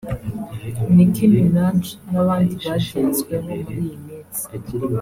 [0.93, 4.43] Nicki Minaj n’abandi bagenzweho muri iyi minsi